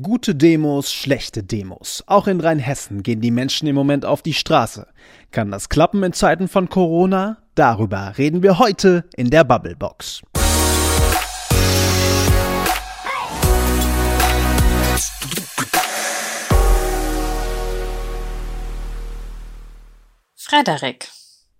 [0.00, 2.04] Gute Demos, schlechte Demos.
[2.06, 4.86] Auch in Rheinhessen gehen die Menschen im Moment auf die Straße.
[5.32, 7.38] Kann das klappen in Zeiten von Corona?
[7.56, 10.22] Darüber reden wir heute in der Bubblebox.
[20.36, 21.10] Frederik.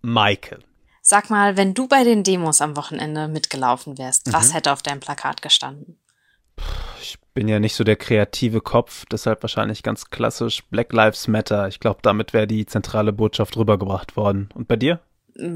[0.01, 0.61] Maike.
[1.03, 4.33] Sag mal, wenn du bei den Demos am Wochenende mitgelaufen wärst, mhm.
[4.33, 5.99] was hätte auf deinem Plakat gestanden?
[7.01, 11.69] Ich bin ja nicht so der kreative Kopf, deshalb wahrscheinlich ganz klassisch Black Lives Matter.
[11.69, 14.49] Ich glaube, damit wäre die zentrale Botschaft rübergebracht worden.
[14.55, 15.01] Und bei dir?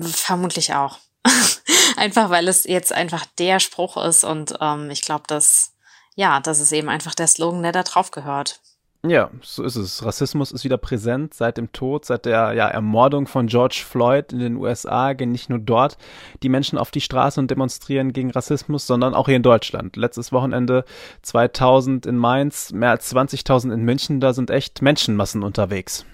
[0.00, 0.98] Vermutlich auch.
[1.96, 5.72] einfach weil es jetzt einfach der Spruch ist und ähm, ich glaube, dass
[6.14, 8.60] ja, das ist eben einfach der Slogan, der da drauf gehört.
[9.04, 10.04] Ja, so ist es.
[10.04, 14.38] Rassismus ist wieder präsent seit dem Tod, seit der ja, Ermordung von George Floyd in
[14.38, 15.98] den USA gehen nicht nur dort
[16.44, 19.96] die Menschen auf die Straße und demonstrieren gegen Rassismus, sondern auch hier in Deutschland.
[19.96, 20.84] Letztes Wochenende
[21.22, 26.06] 2000 in Mainz, mehr als 20.000 in München, da sind echt Menschenmassen unterwegs.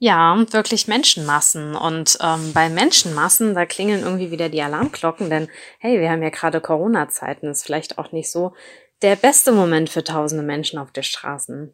[0.00, 1.76] Ja, wirklich Menschenmassen.
[1.76, 5.48] Und ähm, bei Menschenmassen, da klingeln irgendwie wieder die Alarmglocken, denn
[5.78, 8.54] hey, wir haben ja gerade Corona-Zeiten, ist vielleicht auch nicht so
[9.02, 11.72] der beste Moment für tausende Menschen auf den Straßen.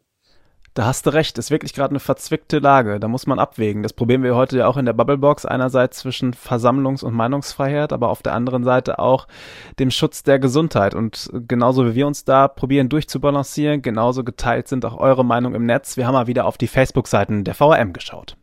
[0.73, 3.01] Da hast du recht, ist wirklich gerade eine verzwickte Lage.
[3.01, 3.83] Da muss man abwägen.
[3.83, 5.45] Das probieren wir heute ja auch in der Bubblebox.
[5.45, 9.27] Einerseits zwischen Versammlungs- und Meinungsfreiheit, aber auf der anderen Seite auch
[9.79, 10.95] dem Schutz der Gesundheit.
[10.95, 15.65] Und genauso wie wir uns da probieren durchzubalancieren, genauso geteilt sind auch eure Meinungen im
[15.65, 15.97] Netz.
[15.97, 18.37] Wir haben mal wieder auf die Facebook-Seiten der VRM geschaut.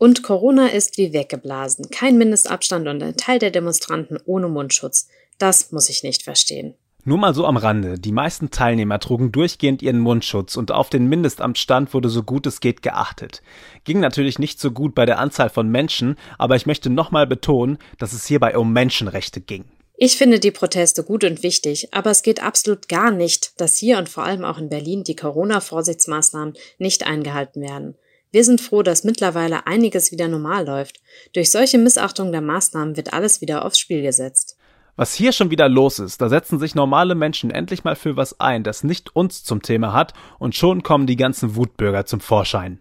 [0.00, 1.90] Und Corona ist wie weggeblasen.
[1.90, 5.08] Kein Mindestabstand und ein Teil der Demonstranten ohne Mundschutz.
[5.36, 6.72] Das muss ich nicht verstehen.
[7.04, 7.98] Nur mal so am Rande.
[7.98, 12.60] Die meisten Teilnehmer trugen durchgehend ihren Mundschutz und auf den Mindestamtstand wurde so gut es
[12.60, 13.42] geht geachtet.
[13.84, 17.76] Ging natürlich nicht so gut bei der Anzahl von Menschen, aber ich möchte nochmal betonen,
[17.98, 19.66] dass es hierbei um Menschenrechte ging.
[19.98, 23.98] Ich finde die Proteste gut und wichtig, aber es geht absolut gar nicht, dass hier
[23.98, 27.96] und vor allem auch in Berlin die Corona-Vorsichtsmaßnahmen nicht eingehalten werden.
[28.32, 31.00] Wir sind froh, dass mittlerweile einiges wieder normal läuft.
[31.32, 34.56] Durch solche Missachtung der Maßnahmen wird alles wieder aufs Spiel gesetzt.
[34.94, 38.38] Was hier schon wieder los ist, da setzen sich normale Menschen endlich mal für was
[38.38, 42.78] ein, das nicht uns zum Thema hat, und schon kommen die ganzen Wutbürger zum Vorschein.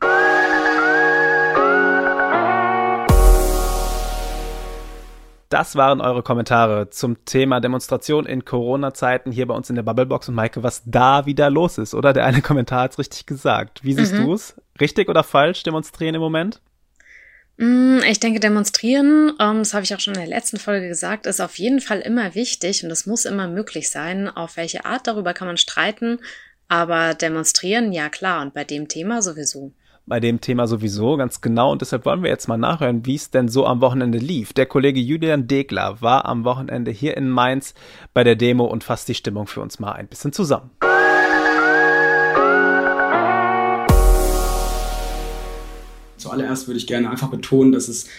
[5.49, 10.29] Das waren eure Kommentare zum Thema Demonstration in Corona-Zeiten hier bei uns in der Bubblebox
[10.29, 12.13] und Maike, was da wieder los ist, oder?
[12.13, 13.83] Der eine Kommentar hat's richtig gesagt.
[13.83, 14.25] Wie siehst mhm.
[14.25, 14.55] du es?
[14.79, 16.61] Richtig oder falsch demonstrieren im Moment?
[17.57, 21.25] Mm, ich denke, demonstrieren, ähm, das habe ich auch schon in der letzten Folge gesagt,
[21.25, 24.29] ist auf jeden Fall immer wichtig und es muss immer möglich sein.
[24.29, 26.19] Auf welche Art, darüber kann man streiten,
[26.67, 29.73] aber demonstrieren, ja klar, und bei dem Thema sowieso.
[30.09, 31.71] Bei dem Thema sowieso, ganz genau.
[31.71, 34.53] Und deshalb wollen wir jetzt mal nachhören, wie es denn so am Wochenende lief.
[34.53, 37.75] Der Kollege Julian Degler war am Wochenende hier in Mainz
[38.15, 40.71] bei der Demo und fasst die Stimmung für uns mal ein bisschen zusammen.
[46.17, 48.09] Zuallererst würde ich gerne einfach betonen, dass es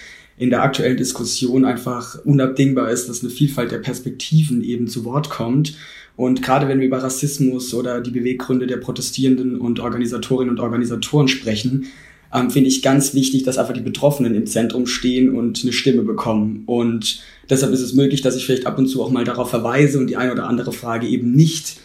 [0.41, 5.29] in der aktuellen Diskussion einfach unabdingbar ist, dass eine Vielfalt der Perspektiven eben zu Wort
[5.29, 5.77] kommt.
[6.17, 11.29] Und gerade wenn wir über Rassismus oder die Beweggründe der Protestierenden und Organisatorinnen und Organisatoren
[11.29, 11.89] sprechen,
[12.33, 16.05] ähm, finde ich ganz wichtig, dass einfach die Betroffenen im Zentrum stehen und eine Stimme
[16.05, 16.63] bekommen.
[16.65, 19.99] Und deshalb ist es möglich, dass ich vielleicht ab und zu auch mal darauf verweise
[19.99, 21.77] und die eine oder andere Frage eben nicht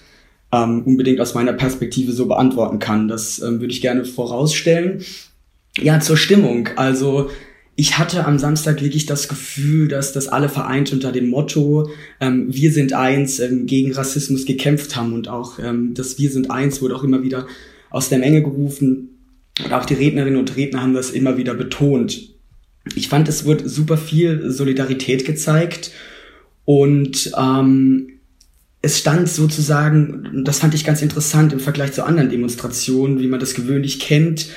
[0.53, 3.09] ähm, unbedingt aus meiner Perspektive so beantworten kann.
[3.09, 5.03] Das ähm, würde ich gerne vorausstellen.
[5.77, 6.69] Ja, zur Stimmung.
[6.77, 7.29] Also
[7.77, 11.89] ich hatte am Samstag wirklich das Gefühl, dass das alle vereint unter dem Motto
[12.21, 15.13] ähm, Wir sind eins ähm, gegen Rassismus gekämpft haben.
[15.13, 17.47] Und auch ähm, das Wir sind eins wurde auch immer wieder
[17.89, 19.09] aus der Menge gerufen.
[19.63, 22.29] Und auch die Rednerinnen und Redner haben das immer wieder betont.
[22.95, 25.91] Ich fand, es wurde super viel Solidarität gezeigt.
[26.63, 28.07] Und ähm,
[28.81, 33.39] es stand sozusagen, das fand ich ganz interessant im Vergleich zu anderen Demonstrationen, wie man
[33.39, 34.47] das gewöhnlich kennt,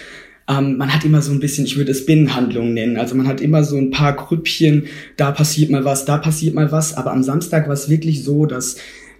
[0.49, 2.97] ähm, man hat immer so ein bisschen, ich würde es Binnenhandlungen nennen.
[2.97, 4.87] Also man hat immer so ein paar Grüppchen,
[5.17, 6.95] da passiert mal was, da passiert mal was.
[6.95, 8.77] Aber am Samstag war es wirklich so, dass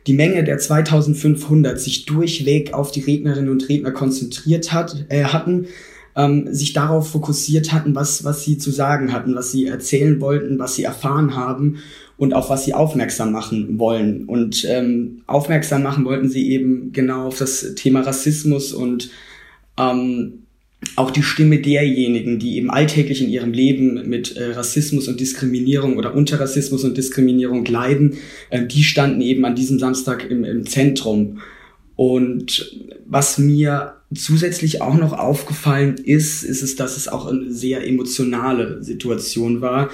[0.07, 5.67] die Menge der 2500 sich durchweg auf die Rednerinnen und Redner konzentriert hat, äh, hatten,
[6.17, 10.59] ähm, sich darauf fokussiert hatten, was, was sie zu sagen hatten, was sie erzählen wollten,
[10.59, 11.77] was sie erfahren haben
[12.17, 14.25] und auf was sie aufmerksam machen wollen.
[14.25, 19.11] Und ähm, aufmerksam machen wollten sie eben genau auf das Thema Rassismus und
[19.79, 20.45] ähm,
[20.97, 25.97] auch die Stimme derjenigen, die eben alltäglich in ihrem Leben mit äh, Rassismus und Diskriminierung
[25.97, 28.15] oder unter Rassismus und Diskriminierung leiden,
[28.51, 31.41] äh, die standen eben an diesem Samstag im, im Zentrum.
[31.97, 37.85] Und was mir zusätzlich auch noch aufgefallen ist, ist es, dass es auch eine sehr
[37.85, 39.91] emotionale Situation war.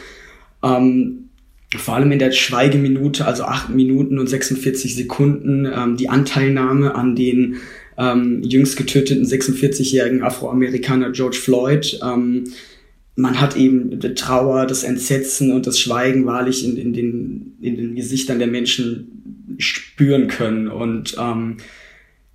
[0.63, 1.31] Ähm,
[1.77, 7.17] vor allem in der Schweigeminute, also acht Minuten und 46 Sekunden, ähm, die Anteilnahme an
[7.17, 7.57] den
[7.97, 11.99] ähm, jüngst getöteten 46-jährigen Afroamerikaner George Floyd.
[12.03, 12.45] Ähm,
[13.17, 17.77] man hat eben die Trauer, das Entsetzen und das Schweigen wahrlich in, in, den, in
[17.77, 20.69] den Gesichtern der Menschen spüren können.
[20.69, 21.59] Und ähm,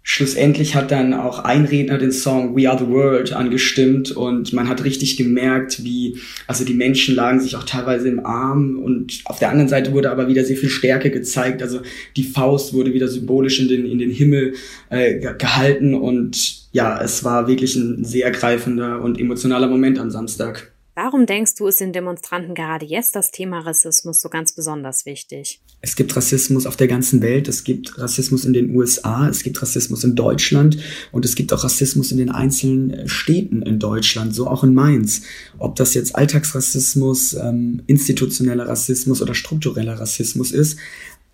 [0.10, 4.68] schlussendlich hat dann auch ein Redner den Song We Are the World angestimmt und man
[4.68, 6.18] hat richtig gemerkt, wie,
[6.48, 10.10] also die Menschen lagen sich auch teilweise im Arm und auf der anderen Seite wurde
[10.10, 11.62] aber wieder sehr viel Stärke gezeigt.
[11.62, 11.82] Also
[12.18, 14.56] die Faust wurde wieder symbolisch in den, in den Himmel
[14.90, 20.72] äh, gehalten und ja, es war wirklich ein sehr ergreifender und emotionaler Moment am Samstag.
[20.96, 25.62] Warum denkst du, ist den Demonstranten gerade jetzt das Thema Rassismus so ganz besonders wichtig?
[25.82, 29.62] Es gibt Rassismus auf der ganzen Welt, es gibt Rassismus in den USA, es gibt
[29.62, 30.78] Rassismus in Deutschland
[31.12, 34.74] und es gibt auch Rassismus in den einzelnen äh, Städten in Deutschland, so auch in
[34.74, 35.22] Mainz.
[35.58, 40.78] Ob das jetzt Alltagsrassismus, ähm, institutioneller Rassismus oder struktureller Rassismus ist,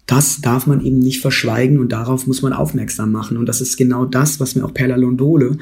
[0.06, 3.38] das darf man eben nicht verschweigen und darauf muss man aufmerksam machen.
[3.38, 5.58] Und das ist genau das, was mir auch Perla Londole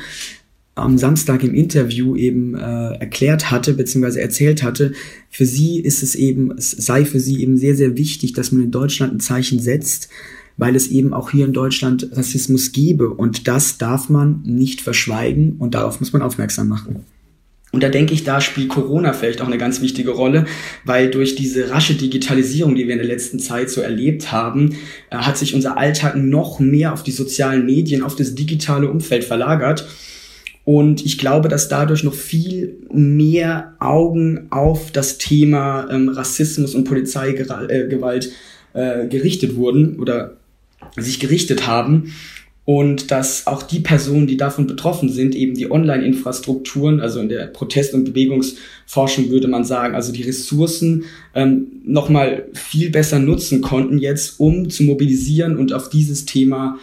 [0.75, 4.93] am Samstag im Interview eben äh, erklärt hatte, beziehungsweise erzählt hatte,
[5.29, 8.63] für sie ist es eben, es sei für sie eben sehr, sehr wichtig, dass man
[8.63, 10.09] in Deutschland ein Zeichen setzt,
[10.57, 13.09] weil es eben auch hier in Deutschland Rassismus gebe.
[13.09, 17.05] Und das darf man nicht verschweigen und darauf muss man aufmerksam machen.
[17.71, 20.45] Und da denke ich, da spielt Corona vielleicht auch eine ganz wichtige Rolle,
[20.85, 24.75] weil durch diese rasche Digitalisierung, die wir in der letzten Zeit so erlebt haben,
[25.09, 29.23] äh, hat sich unser Alltag noch mehr auf die sozialen Medien, auf das digitale Umfeld
[29.23, 29.87] verlagert.
[30.65, 36.85] Und ich glaube, dass dadurch noch viel mehr Augen auf das Thema ähm, Rassismus und
[36.85, 38.31] Polizeigewalt
[38.73, 40.37] äh, gerichtet wurden oder
[40.95, 42.13] sich gerichtet haben.
[42.65, 47.47] Und dass auch die Personen, die davon betroffen sind, eben die Online-Infrastrukturen, also in der
[47.47, 51.03] Protest- und Bewegungsforschung würde man sagen, also die Ressourcen
[51.35, 56.77] ähm, nochmal viel besser nutzen konnten jetzt, um zu mobilisieren und auf dieses Thema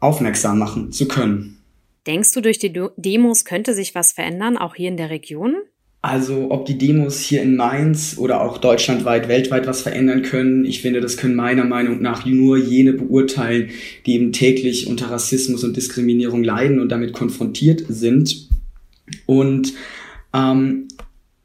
[0.00, 1.55] aufmerksam machen zu können.
[2.06, 5.56] Denkst du, durch die Demos könnte sich was verändern, auch hier in der Region?
[6.02, 10.80] Also ob die Demos hier in Mainz oder auch deutschlandweit, weltweit was verändern können, ich
[10.80, 13.70] finde, das können meiner Meinung nach nur jene beurteilen,
[14.06, 18.48] die eben täglich unter Rassismus und Diskriminierung leiden und damit konfrontiert sind.
[19.26, 19.72] Und
[20.32, 20.86] ähm,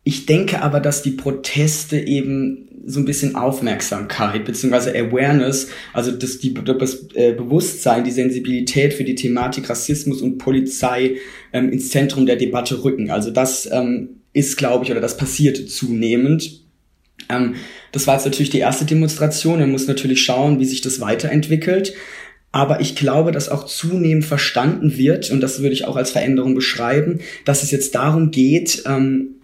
[0.04, 6.40] ich denke aber, dass die Proteste eben so ein bisschen Aufmerksamkeit beziehungsweise Awareness, also das,
[6.40, 11.18] die, das äh, Bewusstsein, die Sensibilität für die Thematik Rassismus und Polizei
[11.54, 13.12] ähm, ins Zentrum der Debatte rücken.
[13.12, 16.62] Also das ähm, ist, glaube ich, oder das passiert zunehmend.
[17.30, 17.56] Ähm,
[17.92, 19.60] das war jetzt natürlich die erste Demonstration.
[19.60, 21.94] Man muss natürlich schauen, wie sich das weiterentwickelt.
[22.52, 26.54] Aber ich glaube, dass auch zunehmend verstanden wird, und das würde ich auch als Veränderung
[26.56, 29.36] beschreiben, dass es jetzt darum geht, ähm,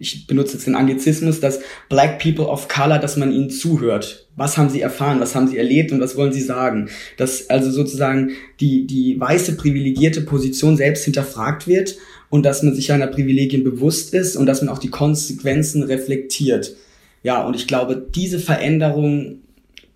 [0.00, 1.60] ich benutze jetzt den Anglizismus, dass
[1.90, 4.26] Black People of Color, dass man ihnen zuhört.
[4.34, 6.88] Was haben sie erfahren, was haben sie erlebt und was wollen sie sagen?
[7.18, 8.30] Dass also sozusagen
[8.60, 11.98] die, die weiße privilegierte Position selbst hinterfragt wird
[12.30, 16.74] und dass man sich seiner Privilegien bewusst ist und dass man auch die Konsequenzen reflektiert.
[17.22, 19.40] Ja, und ich glaube, diese Veränderung,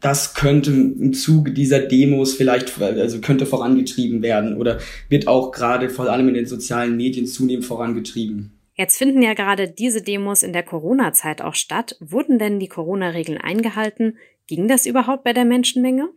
[0.02, 5.88] das könnte im Zuge dieser Demos vielleicht, also könnte vorangetrieben werden oder wird auch gerade
[5.88, 8.53] vor allem in den sozialen Medien zunehmend vorangetrieben.
[8.74, 11.96] Jetzt finden ja gerade diese Demos in der Corona-Zeit auch statt.
[12.00, 14.18] Wurden denn die Corona-Regeln eingehalten?
[14.48, 16.08] Ging das überhaupt bei der Menschenmenge?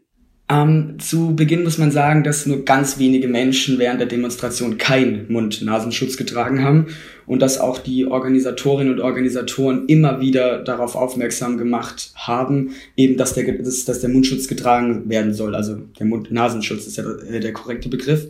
[0.50, 5.31] Ähm, zu Beginn muss man sagen, dass nur ganz wenige Menschen während der Demonstration keinen
[5.31, 6.87] Mund-Nasenschutz getragen haben
[7.26, 13.33] und dass auch die Organisatorinnen und Organisatoren immer wieder darauf aufmerksam gemacht haben, eben dass
[13.33, 15.54] der, dass, dass der Mundschutz getragen werden soll.
[15.54, 18.28] Also der Mund-Nasenschutz ist ja der, äh, der korrekte Begriff.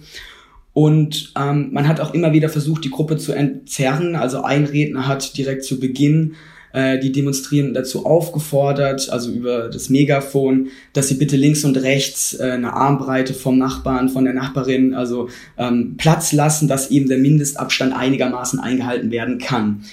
[0.77, 4.15] Und ähm, man hat auch immer wieder versucht, die Gruppe zu entzerren.
[4.15, 6.36] Also ein Redner hat direkt zu Beginn
[6.72, 12.39] äh, die Demonstrierenden dazu aufgefordert, also über das Megafon, dass sie bitte links und rechts
[12.39, 17.17] äh, eine Armbreite vom Nachbarn, von der Nachbarin, also ähm, Platz lassen, dass eben der
[17.17, 19.84] Mindestabstand einigermaßen eingehalten werden kann.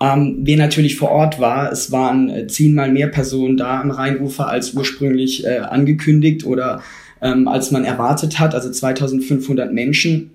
[0.00, 4.48] Ähm, wer natürlich vor Ort war, es waren äh, zehnmal mehr Personen da am Rheinufer
[4.48, 6.80] als ursprünglich äh, angekündigt oder
[7.22, 10.30] ähm, als man erwartet hat, also 2500 Menschen.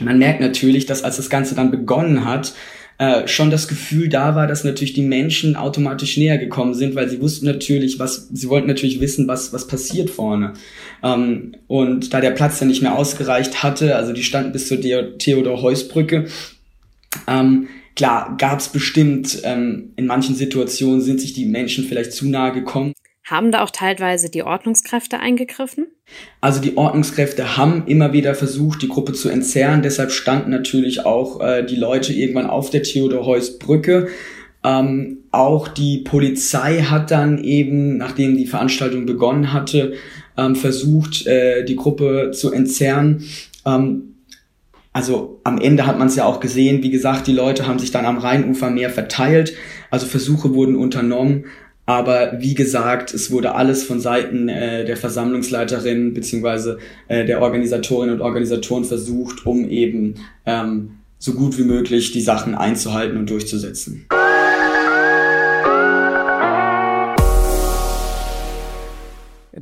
[0.00, 2.54] Man merkt natürlich, dass als das Ganze dann begonnen hat,
[2.98, 7.08] äh, schon das Gefühl da war, dass natürlich die Menschen automatisch näher gekommen sind, weil
[7.08, 10.54] sie wussten natürlich, was, sie wollten natürlich wissen, was, was passiert vorne.
[11.04, 14.80] Ähm, und da der Platz dann nicht mehr ausgereicht hatte, also die standen bis zur
[14.80, 16.26] Theodor-Heuss-Brücke,
[17.28, 22.26] ähm, klar, gab es bestimmt, ähm, in manchen Situationen sind sich die Menschen vielleicht zu
[22.26, 22.94] nahe gekommen.
[23.30, 25.88] Haben da auch teilweise die Ordnungskräfte eingegriffen?
[26.40, 29.82] Also die Ordnungskräfte haben immer wieder versucht, die Gruppe zu entzerren.
[29.82, 34.08] Deshalb standen natürlich auch äh, die Leute irgendwann auf der Theodor-Heuss-Brücke.
[34.64, 39.92] Ähm, auch die Polizei hat dann eben, nachdem die Veranstaltung begonnen hatte,
[40.38, 43.24] ähm, versucht, äh, die Gruppe zu entzerren.
[43.66, 44.14] Ähm,
[44.94, 47.90] also am Ende hat man es ja auch gesehen, wie gesagt, die Leute haben sich
[47.90, 49.54] dann am Rheinufer mehr verteilt,
[49.90, 51.44] also Versuche wurden unternommen,
[51.88, 56.76] aber wie gesagt, es wurde alles von Seiten äh, der Versammlungsleiterin beziehungsweise
[57.08, 62.54] äh, der Organisatorinnen und Organisatoren versucht, um eben ähm, so gut wie möglich die Sachen
[62.54, 64.04] einzuhalten und durchzusetzen.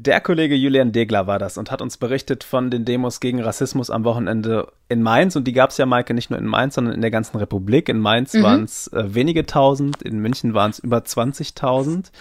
[0.07, 3.91] Der Kollege Julian Degler war das und hat uns berichtet von den Demos gegen Rassismus
[3.91, 5.35] am Wochenende in Mainz.
[5.35, 7.89] Und die gab es ja, Maike, nicht nur in Mainz, sondern in der ganzen Republik.
[7.89, 8.43] In Mainz mhm.
[8.45, 12.13] waren es äh, wenige tausend, in München waren es über 20.000.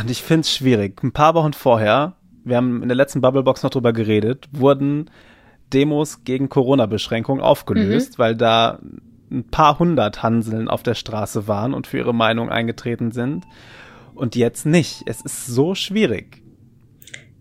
[0.00, 1.02] Und ich finde es schwierig.
[1.02, 5.08] Ein paar Wochen vorher, wir haben in der letzten Bubblebox noch drüber geredet, wurden
[5.72, 8.22] Demos gegen Corona-Beschränkungen aufgelöst, mhm.
[8.22, 8.80] weil da
[9.30, 13.46] ein paar hundert Hanseln auf der Straße waren und für ihre Meinung eingetreten sind.
[14.14, 15.04] Und jetzt nicht.
[15.06, 16.42] Es ist so schwierig.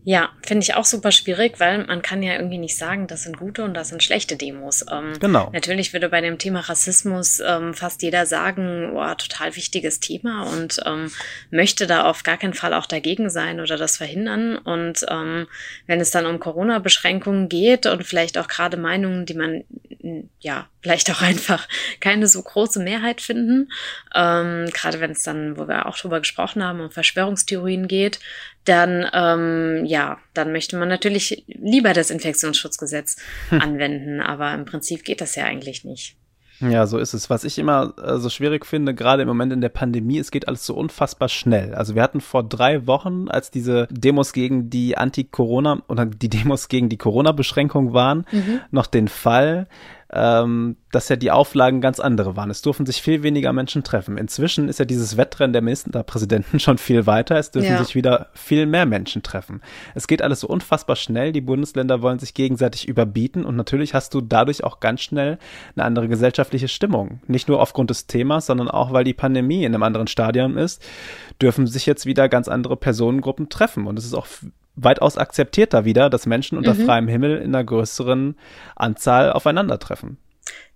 [0.10, 3.38] Ja, finde ich auch super schwierig, weil man kann ja irgendwie nicht sagen, das sind
[3.38, 4.84] gute und das sind schlechte Demos.
[4.92, 5.52] Ähm, genau.
[5.54, 10.80] Natürlich würde bei dem Thema Rassismus ähm, fast jeder sagen, boah, total wichtiges Thema und
[10.88, 11.12] ähm,
[11.52, 14.58] möchte da auf gar keinen Fall auch dagegen sein oder das verhindern.
[14.58, 15.46] Und ähm,
[15.86, 19.64] wenn es dann um Corona-Beschränkungen geht und vielleicht auch gerade Meinungen, die man
[20.40, 21.68] ja vielleicht auch einfach
[22.00, 23.72] keine so große Mehrheit finden,
[24.16, 28.20] ähm, gerade wenn es dann, wo wir auch drüber gesprochen haben, um Verschwörungstheorien geht,
[28.70, 33.18] dann ähm, ja, dann möchte man natürlich lieber das Infektionsschutzgesetz
[33.50, 33.62] hm.
[33.62, 36.16] anwenden, aber im Prinzip geht das ja eigentlich nicht.
[36.62, 37.30] Ja, so ist es.
[37.30, 40.48] Was ich immer äh, so schwierig finde, gerade im Moment in der Pandemie, es geht
[40.48, 41.74] alles so unfassbar schnell.
[41.74, 46.68] Also wir hatten vor drei Wochen, als diese Demos gegen die Anti-Corona oder die Demos
[46.68, 48.60] gegen die Corona-Beschränkung waren, mhm.
[48.72, 49.68] noch den Fall,
[50.12, 52.50] ähm, dass ja die Auflagen ganz andere waren.
[52.50, 54.18] Es durften sich viel weniger Menschen treffen.
[54.18, 57.38] Inzwischen ist ja dieses Wettrennen der Ministerpräsidenten schon viel weiter.
[57.38, 57.84] Es dürfen ja.
[57.84, 59.62] sich wieder viel mehr Menschen treffen.
[59.94, 61.32] Es geht alles so unfassbar schnell.
[61.32, 65.38] Die Bundesländer wollen sich gegenseitig überbieten und natürlich hast du dadurch auch ganz schnell
[65.76, 67.22] eine andere gesellschaftliche Stimmung.
[67.28, 70.84] Nicht nur aufgrund des Themas, sondern auch, weil die Pandemie in einem anderen Stadium ist,
[71.40, 73.86] dürfen sich jetzt wieder ganz andere Personengruppen treffen.
[73.86, 74.28] Und es ist auch
[74.84, 76.86] weitaus akzeptierter wieder, dass Menschen unter mhm.
[76.86, 78.36] freiem Himmel in einer größeren
[78.76, 80.18] Anzahl aufeinandertreffen.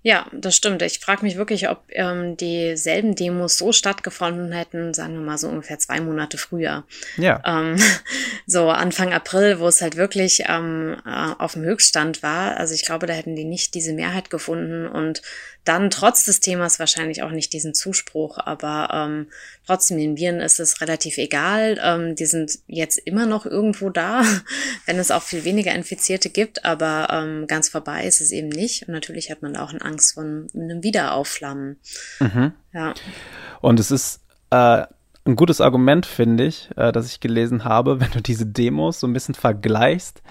[0.06, 0.82] Ja, das stimmt.
[0.82, 5.48] Ich frage mich wirklich, ob ähm, dieselben Demos so stattgefunden hätten, sagen wir mal so
[5.48, 6.84] ungefähr zwei Monate früher.
[7.16, 7.42] Ja.
[7.46, 7.78] Ähm,
[8.46, 12.58] so Anfang April, wo es halt wirklich ähm, äh, auf dem Höchststand war.
[12.58, 15.22] Also ich glaube, da hätten die nicht diese Mehrheit gefunden und
[15.64, 19.28] dann trotz des Themas wahrscheinlich auch nicht diesen Zuspruch, aber ähm,
[19.66, 21.80] trotzdem den Viren ist es relativ egal.
[21.82, 24.24] Ähm, die sind jetzt immer noch irgendwo da,
[24.86, 28.88] wenn es auch viel weniger Infizierte gibt, aber ähm, ganz vorbei ist es eben nicht.
[28.88, 31.78] Und natürlich hat man auch eine Angst von einem Wiederaufflammen.
[32.20, 32.54] Mhm.
[32.74, 32.94] Ja.
[33.62, 34.86] Und es ist äh,
[35.26, 39.08] ein gutes Argument, finde ich, äh, das ich gelesen habe, wenn du diese Demos so
[39.08, 40.22] ein bisschen vergleichst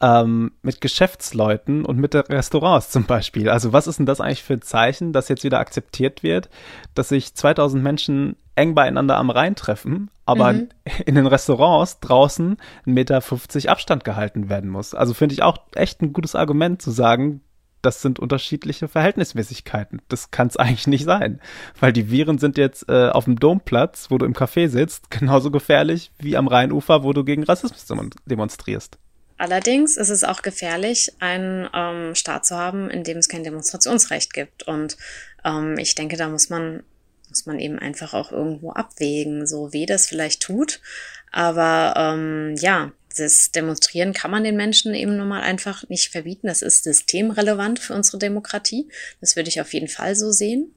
[0.00, 3.48] ähm, mit Geschäftsleuten und mit Restaurants zum Beispiel.
[3.48, 6.50] Also was ist denn das eigentlich für ein Zeichen, dass jetzt wieder akzeptiert wird,
[6.94, 10.68] dass sich 2000 Menschen eng beieinander am Rhein treffen, aber mhm.
[11.04, 14.94] in den Restaurants draußen 1,50 Meter Abstand gehalten werden muss.
[14.94, 17.42] Also finde ich auch echt ein gutes Argument zu sagen,
[17.82, 20.02] das sind unterschiedliche Verhältnismäßigkeiten.
[20.08, 21.40] Das kann es eigentlich nicht sein,
[21.78, 25.50] weil die Viren sind jetzt äh, auf dem Domplatz, wo du im Café sitzt, genauso
[25.50, 27.86] gefährlich wie am Rheinufer, wo du gegen Rassismus
[28.26, 28.98] demonstrierst.
[29.38, 34.32] Allerdings ist es auch gefährlich, einen ähm, Staat zu haben, in dem es kein Demonstrationsrecht
[34.32, 34.62] gibt.
[34.62, 34.96] Und
[35.44, 36.82] ähm, ich denke, da muss man,
[37.28, 40.80] muss man eben einfach auch irgendwo abwägen, so wie das vielleicht tut.
[41.32, 46.46] Aber ähm, ja, das Demonstrieren kann man den Menschen eben nun mal einfach nicht verbieten.
[46.46, 48.88] Das ist systemrelevant für unsere Demokratie.
[49.20, 50.74] Das würde ich auf jeden Fall so sehen.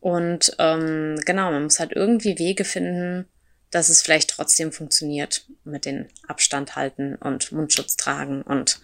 [0.00, 3.26] Und ähm, genau, man muss halt irgendwie Wege finden,
[3.70, 8.80] dass es vielleicht trotzdem funktioniert mit den Abstand halten und Mundschutz tragen und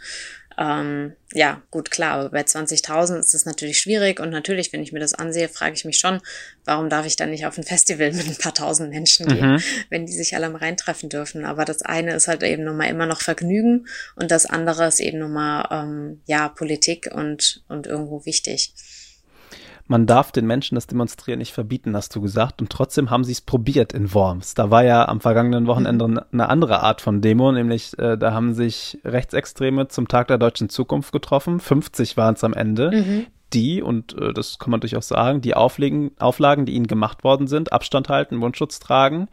[0.58, 4.92] ähm, ja, gut, klar, aber bei 20.000 ist es natürlich schwierig und natürlich, wenn ich
[4.92, 6.20] mir das ansehe, frage ich mich schon,
[6.64, 9.62] warum darf ich dann nicht auf ein Festival mit ein paar tausend Menschen gehen, mhm.
[9.90, 11.44] wenn die sich alle mal reintreffen dürfen.
[11.44, 15.00] Aber das eine ist halt eben nun mal immer noch Vergnügen und das andere ist
[15.00, 18.72] eben nun mal, ähm, ja, Politik und, und irgendwo wichtig
[19.88, 22.60] man darf den Menschen das Demonstrieren nicht verbieten, hast du gesagt.
[22.60, 24.54] Und trotzdem haben sie es probiert in Worms.
[24.54, 26.20] Da war ja am vergangenen Wochenende mhm.
[26.32, 30.68] eine andere Art von Demo, nämlich äh, da haben sich Rechtsextreme zum Tag der deutschen
[30.68, 31.60] Zukunft getroffen.
[31.60, 32.90] 50 waren es am Ende.
[32.90, 33.26] Mhm.
[33.52, 37.46] Die, und äh, das kann man durchaus sagen, die Auflegen, Auflagen, die ihnen gemacht worden
[37.46, 39.28] sind, Abstand halten, Mundschutz tragen,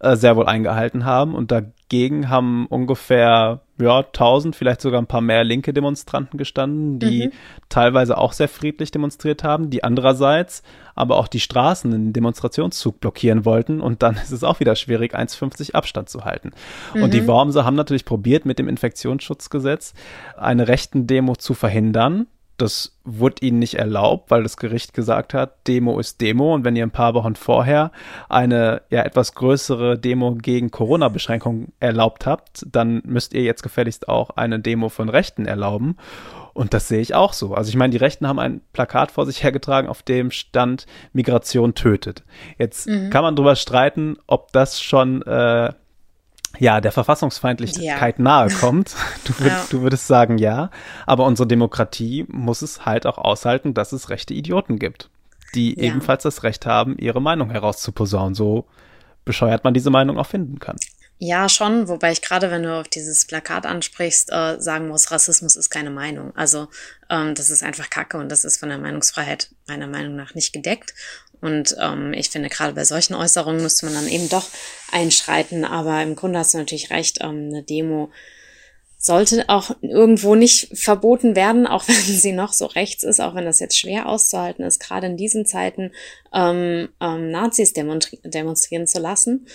[0.00, 1.34] äh, sehr wohl eingehalten haben.
[1.34, 7.26] Und dagegen haben ungefähr ja, 1000, vielleicht sogar ein paar mehr linke Demonstranten gestanden, die
[7.26, 7.32] mhm.
[7.68, 10.62] teilweise auch sehr friedlich demonstriert haben, die andererseits
[10.94, 13.80] aber auch die Straßen in Demonstrationszug blockieren wollten.
[13.82, 16.52] Und dann ist es auch wieder schwierig, 1,50 Abstand zu halten.
[16.94, 17.02] Mhm.
[17.02, 17.26] Und die mhm.
[17.26, 19.92] Wormser haben natürlich probiert, mit dem Infektionsschutzgesetz
[20.36, 22.26] eine rechten Demo zu verhindern
[22.60, 26.76] das wurde ihnen nicht erlaubt, weil das Gericht gesagt hat, Demo ist Demo und wenn
[26.76, 27.90] ihr ein paar Wochen vorher
[28.28, 34.30] eine ja etwas größere Demo gegen Corona-Beschränkungen erlaubt habt, dann müsst ihr jetzt gefälligst auch
[34.30, 35.96] eine Demo von Rechten erlauben.
[36.52, 37.54] Und das sehe ich auch so.
[37.54, 41.74] Also ich meine, die Rechten haben ein Plakat vor sich hergetragen, auf dem stand Migration
[41.74, 42.24] tötet.
[42.58, 43.10] Jetzt mhm.
[43.10, 45.72] kann man darüber streiten, ob das schon äh,
[46.58, 48.22] ja, der Verfassungsfeindlichkeit ja.
[48.22, 48.94] nahe kommt.
[49.24, 49.66] Du, würd, ja.
[49.70, 50.70] du, würdest sagen, ja.
[51.06, 55.10] Aber unsere Demokratie muss es halt auch aushalten, dass es rechte Idioten gibt,
[55.54, 55.84] die ja.
[55.84, 58.66] ebenfalls das Recht haben, ihre Meinung herauszuposaunen, so
[59.24, 60.76] bescheuert man diese Meinung auch finden kann.
[61.22, 65.54] Ja, schon, wobei ich gerade, wenn du auf dieses Plakat ansprichst, äh, sagen muss, Rassismus
[65.54, 66.34] ist keine Meinung.
[66.34, 66.68] Also
[67.10, 70.54] ähm, das ist einfach Kacke und das ist von der Meinungsfreiheit meiner Meinung nach nicht
[70.54, 70.94] gedeckt.
[71.40, 74.48] Und ähm, ich finde, gerade bei solchen Äußerungen müsste man dann eben doch
[74.92, 75.64] einschreiten.
[75.64, 78.10] Aber im Grunde hast du natürlich recht, ähm, eine Demo
[79.02, 83.46] sollte auch irgendwo nicht verboten werden, auch wenn sie noch so rechts ist, auch wenn
[83.46, 85.92] das jetzt schwer auszuhalten ist, gerade in diesen Zeiten
[86.34, 89.46] ähm, ähm, Nazis demonstri demonstrieren zu lassen.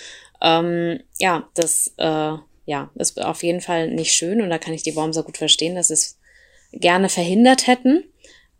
[0.42, 2.32] Ähm, ja, das äh,
[2.66, 5.76] ja, ist auf jeden Fall nicht schön und da kann ich die Wormser gut verstehen,
[5.76, 6.18] dass sie es
[6.72, 8.02] gerne verhindert hätten.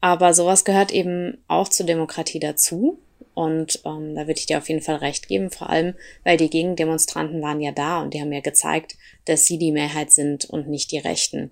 [0.00, 3.00] Aber sowas gehört eben auch zur Demokratie dazu.
[3.34, 5.94] Und ähm, da würde ich dir auf jeden Fall recht geben, vor allem,
[6.24, 8.96] weil die Gegendemonstranten waren ja da und die haben ja gezeigt,
[9.26, 11.50] dass sie die Mehrheit sind und nicht die Rechten.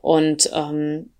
[0.00, 1.10] Und ähm,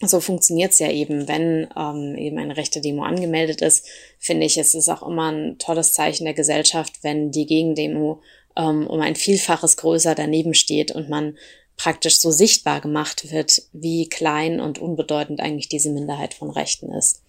[0.00, 3.86] so funktioniert's ja eben, wenn ähm, eben eine rechte Demo angemeldet ist,
[4.18, 8.20] finde ich, es ist auch immer ein tolles Zeichen der Gesellschaft, wenn die Gegendemo
[8.56, 11.36] ähm, um ein Vielfaches größer daneben steht und man
[11.76, 17.22] praktisch so sichtbar gemacht wird, wie klein und unbedeutend eigentlich diese Minderheit von Rechten ist.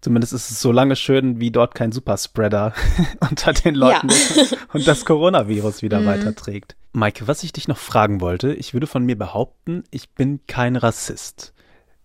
[0.00, 2.72] Zumindest ist es so lange schön, wie dort kein Superspreader
[3.20, 4.14] unter den Leuten ja.
[4.14, 6.06] ist und das Coronavirus wieder mhm.
[6.06, 6.76] weiterträgt.
[6.92, 10.76] Maike, was ich dich noch fragen wollte, ich würde von mir behaupten, ich bin kein
[10.76, 11.52] Rassist.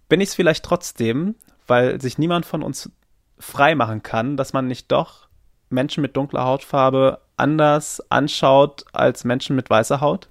[0.09, 1.35] Bin ich es vielleicht trotzdem,
[1.67, 2.91] weil sich niemand von uns
[3.39, 5.27] frei machen kann, dass man nicht doch
[5.69, 10.29] Menschen mit dunkler Hautfarbe anders anschaut als Menschen mit weißer Haut?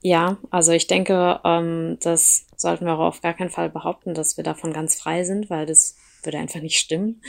[0.00, 4.36] Ja, also ich denke, ähm, das sollten wir auch auf gar keinen Fall behaupten, dass
[4.36, 7.22] wir davon ganz frei sind, weil das würde einfach nicht stimmen,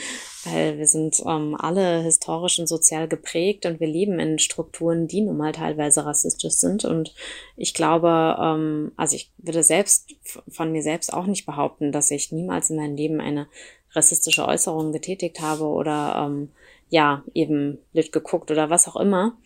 [0.44, 5.20] weil wir sind ähm, alle historisch und sozial geprägt und wir leben in Strukturen, die
[5.20, 6.84] nun mal teilweise rassistisch sind.
[6.84, 7.14] Und
[7.56, 10.10] ich glaube, ähm, also ich würde selbst
[10.48, 13.46] von mir selbst auch nicht behaupten, dass ich niemals in meinem Leben eine
[13.92, 16.50] rassistische Äußerung getätigt habe oder ähm,
[16.88, 19.38] ja, eben blöd geguckt oder was auch immer.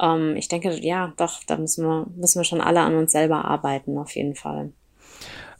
[0.00, 3.44] Ähm, ich denke, ja, doch, da müssen wir, müssen wir schon alle an uns selber
[3.44, 4.72] arbeiten, auf jeden Fall.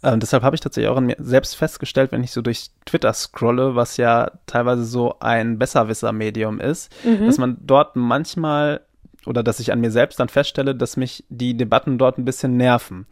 [0.02, 3.12] Ähm, deshalb habe ich tatsächlich auch in mir selbst festgestellt, wenn ich so durch Twitter
[3.12, 7.26] scrolle, was ja teilweise so ein Besserwisser-Medium ist, mhm.
[7.26, 8.80] dass man dort manchmal
[9.26, 12.56] oder dass ich an mir selbst dann feststelle, dass mich die Debatten dort ein bisschen
[12.56, 13.06] nerven.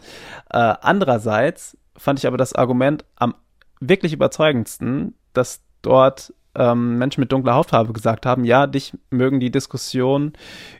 [0.50, 3.35] Äh, andererseits fand ich aber das Argument am
[3.81, 9.51] wirklich überzeugendsten, dass dort ähm, Menschen mit dunkler Hautfarbe gesagt haben, ja, dich mögen die
[9.51, 10.33] Diskussionen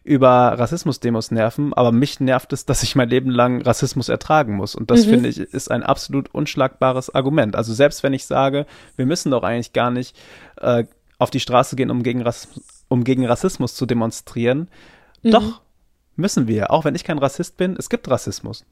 [0.03, 0.29] über
[0.59, 4.75] Rassismusdemos nerven, aber mich nervt es, dass ich mein Leben lang Rassismus ertragen muss.
[4.75, 5.11] Und das mhm.
[5.11, 7.55] finde ich ist ein absolut unschlagbares Argument.
[7.55, 10.17] Also selbst wenn ich sage, wir müssen doch eigentlich gar nicht
[10.57, 10.85] äh,
[11.19, 14.69] auf die Straße gehen, um gegen, Rassismus, um gegen Rassismus zu demonstrieren,
[15.23, 15.31] mhm.
[15.31, 15.61] doch
[16.17, 18.67] müssen wir, auch wenn ich kein Rassist bin, es gibt Rassismus.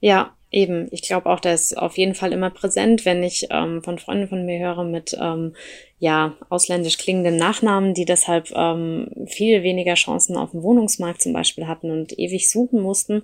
[0.00, 0.86] Ja, eben.
[0.92, 4.28] Ich glaube auch, der ist auf jeden Fall immer präsent, wenn ich ähm, von Freunden
[4.28, 5.54] von mir höre mit ähm,
[5.98, 11.66] ja ausländisch klingenden Nachnamen, die deshalb ähm, viel weniger Chancen auf dem Wohnungsmarkt zum Beispiel
[11.66, 13.22] hatten und ewig suchen mussten,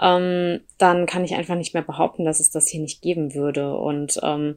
[0.00, 3.76] ähm, dann kann ich einfach nicht mehr behaupten, dass es das hier nicht geben würde.
[3.76, 4.56] Und ähm,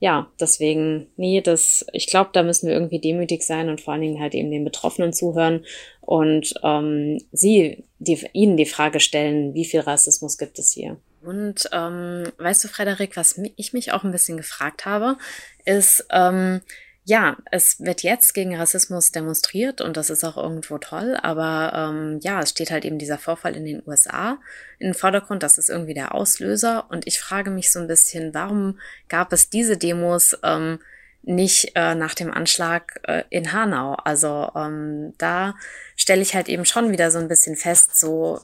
[0.00, 4.02] ja, deswegen, nee, das, ich glaube, da müssen wir irgendwie demütig sein und vor allen
[4.02, 5.64] Dingen halt eben den Betroffenen zuhören
[6.00, 10.98] und ähm, sie, die, ihnen die Frage stellen, wie viel Rassismus gibt es hier?
[11.22, 15.16] Und ähm, weißt du, Frederik, was ich mich auch ein bisschen gefragt habe,
[15.64, 16.60] ist, ähm,
[17.08, 22.20] ja, es wird jetzt gegen Rassismus demonstriert und das ist auch irgendwo toll, aber ähm,
[22.22, 24.36] ja, es steht halt eben dieser Vorfall in den USA
[24.78, 28.34] in den Vordergrund, das ist irgendwie der Auslöser und ich frage mich so ein bisschen,
[28.34, 28.78] warum
[29.08, 30.80] gab es diese Demos ähm,
[31.22, 33.94] nicht äh, nach dem Anschlag äh, in Hanau?
[33.94, 35.54] Also ähm, da
[35.96, 38.42] stelle ich halt eben schon wieder so ein bisschen fest, so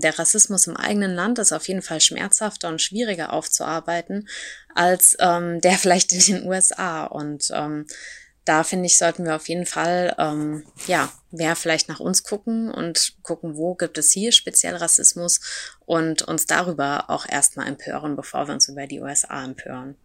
[0.00, 4.28] der Rassismus im eigenen Land ist auf jeden Fall schmerzhafter und schwieriger aufzuarbeiten
[4.74, 7.04] als ähm, der vielleicht in den USA.
[7.04, 7.86] Und ähm,
[8.44, 12.70] da finde ich, sollten wir auf jeden Fall, ähm, ja, mehr vielleicht nach uns gucken
[12.70, 15.40] und gucken, wo gibt es hier speziell Rassismus
[15.86, 19.96] und uns darüber auch erstmal empören, bevor wir uns über die USA empören.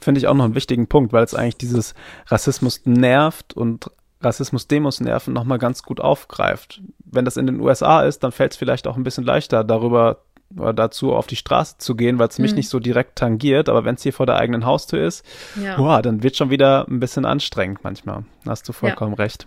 [0.00, 1.94] Finde ich auch noch einen wichtigen Punkt, weil es eigentlich dieses
[2.26, 6.80] Rassismus nervt und Rassismus-Demos nerven nochmal ganz gut aufgreift.
[7.04, 10.18] Wenn das in den USA ist, dann fällt es vielleicht auch ein bisschen leichter, darüber
[10.56, 12.58] oder dazu auf die Straße zu gehen, weil es mich mhm.
[12.58, 13.68] nicht so direkt tangiert.
[13.68, 15.24] Aber wenn es hier vor der eigenen Haustür ist,
[15.62, 15.76] ja.
[15.76, 18.24] boah, dann wird schon wieder ein bisschen anstrengend manchmal.
[18.46, 19.22] Hast du vollkommen ja.
[19.22, 19.46] recht.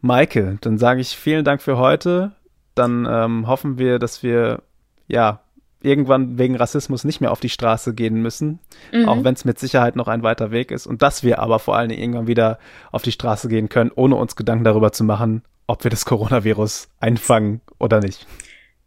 [0.00, 2.32] Maike, dann sage ich vielen Dank für heute.
[2.74, 4.62] Dann ähm, hoffen wir, dass wir
[5.06, 5.40] ja
[5.80, 8.58] irgendwann wegen Rassismus nicht mehr auf die Straße gehen müssen,
[8.92, 9.08] mhm.
[9.08, 10.86] auch wenn es mit Sicherheit noch ein weiter Weg ist.
[10.86, 12.58] Und dass wir aber vor allen Dingen irgendwann wieder
[12.90, 16.88] auf die Straße gehen können, ohne uns Gedanken darüber zu machen, ob wir das Coronavirus
[17.00, 18.26] einfangen oder nicht.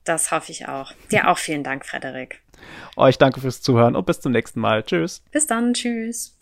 [0.03, 0.91] Das hoffe ich auch.
[1.11, 2.41] Dir auch vielen Dank, Frederik.
[2.95, 4.83] Euch danke fürs Zuhören und bis zum nächsten Mal.
[4.83, 5.23] Tschüss.
[5.31, 5.73] Bis dann.
[5.73, 6.37] Tschüss.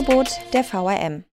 [0.00, 1.24] Angebot der VRM.